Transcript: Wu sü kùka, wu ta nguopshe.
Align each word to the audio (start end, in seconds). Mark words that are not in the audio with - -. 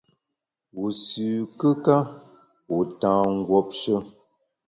Wu 0.77 0.87
sü 1.03 1.27
kùka, 1.59 1.97
wu 2.71 2.79
ta 2.99 3.11
nguopshe. 3.37 3.95